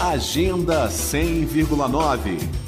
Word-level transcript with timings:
Agenda 0.00 0.88
100,9 0.88 2.66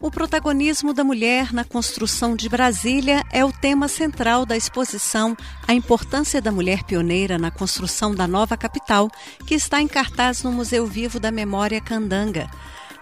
o 0.00 0.10
protagonismo 0.10 0.92
da 0.92 1.02
mulher 1.02 1.50
na 1.50 1.64
construção 1.64 2.36
de 2.36 2.46
Brasília 2.46 3.24
é 3.32 3.42
o 3.42 3.50
tema 3.50 3.88
central 3.88 4.44
da 4.44 4.54
exposição 4.54 5.34
A 5.66 5.72
Importância 5.72 6.42
da 6.42 6.52
Mulher 6.52 6.82
Pioneira 6.84 7.38
na 7.38 7.50
Construção 7.50 8.14
da 8.14 8.28
Nova 8.28 8.54
Capital, 8.54 9.10
que 9.46 9.54
está 9.54 9.80
em 9.80 9.88
cartaz 9.88 10.42
no 10.42 10.52
Museu 10.52 10.86
Vivo 10.86 11.18
da 11.18 11.32
Memória 11.32 11.80
Candanga. 11.80 12.50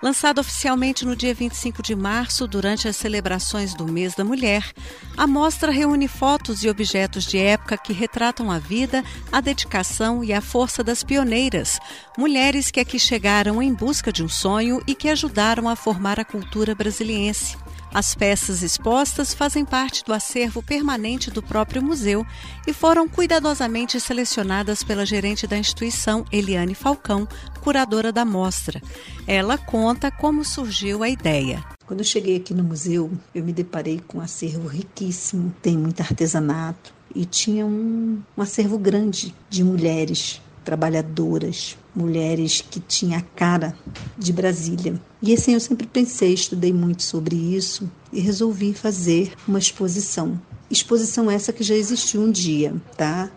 Lançado 0.02 0.40
oficialmente 0.40 1.06
no 1.06 1.14
dia 1.14 1.32
25 1.32 1.80
de 1.80 1.94
março, 1.94 2.48
durante 2.48 2.88
as 2.88 2.96
celebrações 2.96 3.72
do 3.72 3.86
Mês 3.86 4.16
da 4.16 4.24
Mulher, 4.24 4.68
a 5.16 5.28
mostra 5.28 5.70
reúne 5.70 6.08
fotos 6.08 6.64
e 6.64 6.68
objetos 6.68 7.24
de 7.24 7.38
época 7.38 7.78
que 7.78 7.92
retratam 7.92 8.50
a 8.50 8.58
vida, 8.58 9.04
a 9.30 9.40
dedicação 9.40 10.24
e 10.24 10.32
a 10.32 10.40
força 10.40 10.82
das 10.82 11.04
pioneiras, 11.04 11.78
mulheres 12.18 12.68
que 12.68 12.80
aqui 12.80 12.98
chegaram 12.98 13.62
em 13.62 13.72
busca 13.72 14.12
de 14.12 14.24
um 14.24 14.28
sonho 14.28 14.82
e 14.88 14.94
que 14.96 15.08
ajudaram 15.08 15.68
a 15.68 15.76
formar 15.76 16.18
a 16.18 16.24
cultura 16.24 16.74
brasiliense. 16.74 17.56
As 17.94 18.14
peças 18.14 18.62
expostas 18.62 19.34
fazem 19.34 19.66
parte 19.66 20.02
do 20.02 20.14
acervo 20.14 20.62
permanente 20.62 21.30
do 21.30 21.42
próprio 21.42 21.82
museu 21.82 22.26
e 22.66 22.72
foram 22.72 23.06
cuidadosamente 23.06 24.00
selecionadas 24.00 24.82
pela 24.82 25.04
gerente 25.04 25.46
da 25.46 25.58
instituição, 25.58 26.24
Eliane 26.32 26.74
Falcão, 26.74 27.28
curadora 27.60 28.10
da 28.10 28.24
mostra. 28.24 28.80
Ela 29.26 29.58
conta 29.58 30.10
como 30.10 30.42
surgiu 30.42 31.02
a 31.02 31.08
ideia. 31.08 31.62
Quando 31.84 32.00
eu 32.00 32.06
cheguei 32.06 32.36
aqui 32.36 32.54
no 32.54 32.64
museu, 32.64 33.10
eu 33.34 33.44
me 33.44 33.52
deparei 33.52 34.00
com 34.08 34.18
um 34.18 34.22
acervo 34.22 34.68
riquíssimo, 34.68 35.54
tem 35.60 35.76
muito 35.76 36.00
artesanato 36.00 36.94
e 37.14 37.26
tinha 37.26 37.66
um, 37.66 38.22
um 38.34 38.42
acervo 38.42 38.78
grande 38.78 39.34
de 39.50 39.62
mulheres 39.62 40.40
trabalhadoras, 40.64 41.76
mulheres 41.94 42.60
que 42.60 42.80
tinham 42.80 43.18
a 43.18 43.22
cara 43.22 43.74
de 44.16 44.32
Brasília. 44.32 45.00
E 45.20 45.32
assim 45.32 45.54
eu 45.54 45.60
sempre 45.60 45.86
pensei, 45.86 46.32
estudei 46.32 46.72
muito 46.72 47.02
sobre 47.02 47.36
isso 47.36 47.90
e 48.12 48.20
resolvi 48.20 48.72
fazer 48.74 49.32
uma 49.46 49.58
exposição. 49.58 50.40
Exposição 50.70 51.30
essa 51.30 51.52
que 51.52 51.62
já 51.62 51.74
existiu 51.74 52.22
um 52.22 52.30
dia, 52.30 52.74
tá? 52.96 53.30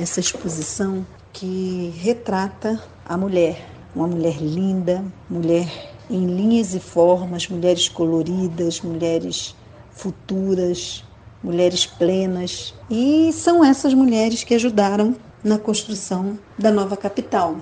Essa 0.00 0.20
exposição 0.20 1.06
que 1.32 1.92
retrata 1.98 2.82
a 3.04 3.16
mulher, 3.16 3.68
uma 3.94 4.06
mulher 4.06 4.40
linda, 4.40 5.04
mulher 5.28 5.94
em 6.10 6.26
linhas 6.26 6.74
e 6.74 6.80
formas, 6.80 7.48
mulheres 7.48 7.88
coloridas, 7.88 8.80
mulheres 8.80 9.54
futuras, 9.90 11.04
mulheres 11.42 11.86
plenas. 11.86 12.74
E 12.90 13.32
são 13.32 13.64
essas 13.64 13.92
mulheres 13.92 14.44
que 14.44 14.54
ajudaram 14.54 15.14
na 15.42 15.58
construção 15.58 16.38
da 16.58 16.70
nova 16.70 16.96
capital. 16.96 17.56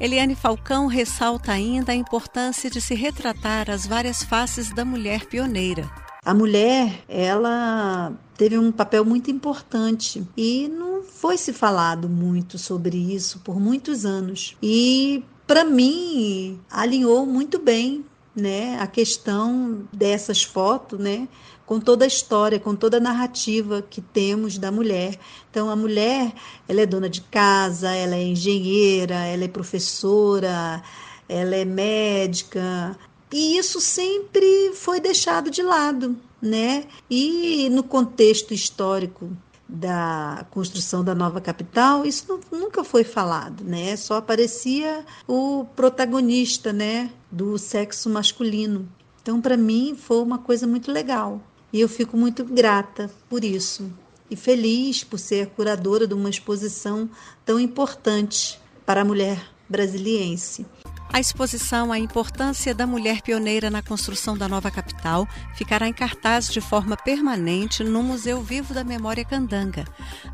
Eliane 0.00 0.34
Falcão 0.34 0.86
ressalta 0.86 1.52
ainda 1.52 1.92
a 1.92 1.94
importância 1.94 2.68
de 2.68 2.80
se 2.80 2.94
retratar 2.94 3.70
as 3.70 3.86
várias 3.86 4.22
faces 4.22 4.74
da 4.74 4.84
mulher 4.84 5.26
pioneira. 5.26 5.88
A 6.24 6.32
mulher, 6.32 7.04
ela 7.08 8.12
teve 8.36 8.56
um 8.58 8.70
papel 8.70 9.04
muito 9.04 9.30
importante 9.30 10.26
e 10.36 10.68
não 10.68 11.02
foi 11.02 11.36
se 11.36 11.52
falado 11.52 12.08
muito 12.08 12.58
sobre 12.58 12.96
isso 12.96 13.40
por 13.40 13.58
muitos 13.58 14.04
anos. 14.04 14.56
E 14.62 15.24
para 15.46 15.64
mim 15.64 16.60
alinhou 16.70 17.26
muito 17.26 17.58
bem 17.58 18.04
né, 18.34 18.78
a 18.80 18.86
questão 18.86 19.86
dessas 19.92 20.42
fotos, 20.42 20.98
né, 20.98 21.28
com 21.66 21.78
toda 21.78 22.04
a 22.04 22.08
história, 22.08 22.58
com 22.58 22.74
toda 22.74 22.96
a 22.96 23.00
narrativa 23.00 23.82
que 23.82 24.00
temos 24.00 24.58
da 24.58 24.70
mulher. 24.70 25.18
Então, 25.50 25.70
a 25.70 25.76
mulher, 25.76 26.32
ela 26.68 26.80
é 26.80 26.86
dona 26.86 27.08
de 27.08 27.20
casa, 27.20 27.90
ela 27.94 28.14
é 28.14 28.22
engenheira, 28.22 29.14
ela 29.26 29.44
é 29.44 29.48
professora, 29.48 30.82
ela 31.28 31.56
é 31.56 31.64
médica, 31.64 32.96
e 33.32 33.56
isso 33.56 33.80
sempre 33.80 34.72
foi 34.74 35.00
deixado 35.00 35.50
de 35.50 35.62
lado, 35.62 36.14
né? 36.40 36.84
E 37.08 37.70
no 37.70 37.82
contexto 37.82 38.52
histórico 38.52 39.30
da 39.72 40.44
construção 40.50 41.02
da 41.02 41.14
nova 41.14 41.40
capital, 41.40 42.04
isso 42.04 42.38
nunca 42.50 42.84
foi 42.84 43.04
falado, 43.04 43.64
né? 43.64 43.96
Só 43.96 44.16
aparecia 44.16 45.04
o 45.26 45.64
protagonista, 45.74 46.72
né, 46.72 47.10
do 47.30 47.56
sexo 47.56 48.10
masculino. 48.10 48.86
Então, 49.22 49.40
para 49.40 49.56
mim, 49.56 49.96
foi 49.96 50.18
uma 50.18 50.38
coisa 50.38 50.66
muito 50.66 50.92
legal. 50.92 51.40
E 51.72 51.80
eu 51.80 51.88
fico 51.88 52.16
muito 52.16 52.44
grata 52.44 53.10
por 53.30 53.42
isso. 53.42 53.90
E 54.30 54.36
feliz 54.36 55.04
por 55.04 55.18
ser 55.18 55.48
curadora 55.48 56.06
de 56.06 56.12
uma 56.12 56.28
exposição 56.28 57.08
tão 57.44 57.58
importante 57.58 58.60
para 58.84 59.00
a 59.00 59.04
mulher 59.04 59.50
brasiliense. 59.68 60.66
A 61.12 61.20
exposição 61.20 61.92
A 61.92 61.98
Importância 61.98 62.74
da 62.74 62.86
Mulher 62.86 63.20
Pioneira 63.20 63.68
na 63.68 63.82
Construção 63.82 64.34
da 64.34 64.48
Nova 64.48 64.70
Capital 64.70 65.28
ficará 65.54 65.86
em 65.86 65.92
cartaz 65.92 66.48
de 66.48 66.58
forma 66.58 66.96
permanente 66.96 67.84
no 67.84 68.02
Museu 68.02 68.40
Vivo 68.40 68.72
da 68.72 68.82
Memória 68.82 69.22
Candanga. 69.22 69.84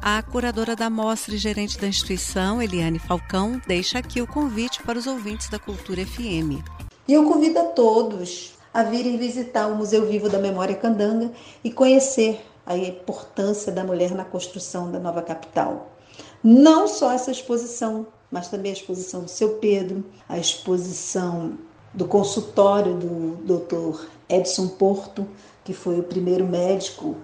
A 0.00 0.22
curadora 0.22 0.76
da 0.76 0.88
mostra 0.88 1.34
e 1.34 1.36
gerente 1.38 1.76
da 1.80 1.88
instituição, 1.88 2.62
Eliane 2.62 3.00
Falcão, 3.00 3.60
deixa 3.66 3.98
aqui 3.98 4.22
o 4.22 4.26
convite 4.26 4.80
para 4.84 4.96
os 4.96 5.08
ouvintes 5.08 5.48
da 5.48 5.58
Cultura 5.58 6.06
FM. 6.06 6.62
E 7.08 7.12
eu 7.12 7.24
convido 7.24 7.58
a 7.58 7.64
todos 7.64 8.52
a 8.72 8.84
virem 8.84 9.18
visitar 9.18 9.66
o 9.66 9.74
Museu 9.74 10.06
Vivo 10.06 10.28
da 10.28 10.38
Memória 10.38 10.76
Candanga 10.76 11.32
e 11.64 11.72
conhecer 11.72 12.40
a 12.64 12.76
importância 12.76 13.72
da 13.72 13.82
mulher 13.82 14.12
na 14.12 14.24
construção 14.24 14.92
da 14.92 15.00
nova 15.00 15.22
capital. 15.22 15.97
Não 16.42 16.86
só 16.86 17.12
essa 17.12 17.30
exposição, 17.30 18.06
mas 18.30 18.48
também 18.48 18.70
a 18.70 18.74
exposição 18.74 19.22
do 19.22 19.30
seu 19.30 19.54
Pedro, 19.54 20.04
a 20.28 20.38
exposição 20.38 21.58
do 21.92 22.06
consultório 22.06 22.94
do 22.94 23.58
Dr. 23.58 24.06
Edson 24.28 24.68
Porto, 24.68 25.26
que 25.64 25.72
foi 25.72 25.98
o 25.98 26.04
primeiro 26.04 26.46
médico 26.46 27.16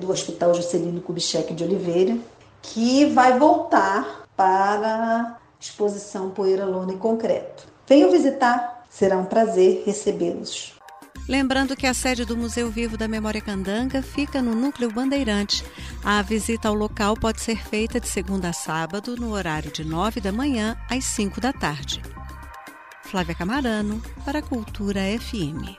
do 0.00 0.10
Hospital 0.10 0.54
Juscelino 0.54 1.00
Kubitschek 1.00 1.54
de 1.54 1.64
Oliveira, 1.64 2.16
que 2.62 3.06
vai 3.06 3.38
voltar 3.38 4.24
para 4.36 4.88
a 4.88 5.36
exposição 5.60 6.30
Poeira 6.30 6.64
Lona 6.64 6.94
e 6.94 6.96
Concreto. 6.96 7.68
Venham 7.86 8.10
visitar, 8.10 8.84
será 8.90 9.16
um 9.16 9.24
prazer 9.24 9.84
recebê-los. 9.86 10.75
Lembrando 11.28 11.74
que 11.74 11.86
a 11.86 11.94
sede 11.94 12.24
do 12.24 12.36
Museu 12.36 12.70
Vivo 12.70 12.96
da 12.96 13.08
Memória 13.08 13.40
Candanga 13.40 14.00
fica 14.00 14.40
no 14.40 14.54
Núcleo 14.54 14.90
Bandeirante. 14.92 15.64
A 16.04 16.22
visita 16.22 16.68
ao 16.68 16.74
local 16.74 17.16
pode 17.16 17.40
ser 17.40 17.56
feita 17.56 17.98
de 17.98 18.06
segunda 18.06 18.50
a 18.50 18.52
sábado, 18.52 19.16
no 19.16 19.32
horário 19.32 19.72
de 19.72 19.84
9 19.84 20.20
da 20.20 20.30
manhã 20.30 20.76
às 20.88 21.04
5 21.04 21.40
da 21.40 21.52
tarde. 21.52 22.00
Flávia 23.02 23.34
Camarano, 23.34 24.00
para 24.24 24.38
a 24.38 24.42
Cultura 24.42 25.00
FM. 25.18 25.76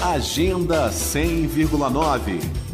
Agenda 0.00 0.90
100,9 0.90 2.69